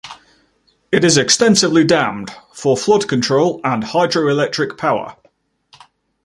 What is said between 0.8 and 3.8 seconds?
It is extensively dammed for flood control